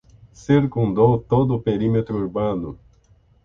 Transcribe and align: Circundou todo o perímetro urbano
Circundou 0.33 1.19
todo 1.19 1.51
o 1.55 1.61
perímetro 1.61 2.15
urbano 2.17 2.75